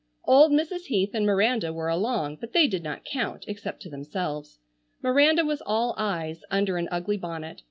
Old 0.25 0.51
Mrs. 0.51 0.85
Heath 0.85 1.11
and 1.13 1.27
Miranda 1.27 1.71
were 1.71 1.87
along, 1.87 2.37
but 2.37 2.53
they 2.53 2.65
did 2.65 2.81
not 2.81 3.05
count, 3.05 3.45
except 3.47 3.83
to 3.83 3.89
themselves. 3.91 4.57
Miranda 5.03 5.45
was 5.45 5.61
all 5.63 5.93
eyes, 5.95 6.41
under 6.49 6.77
an 6.77 6.87
ugly 6.91 7.17
bonnet. 7.17 7.59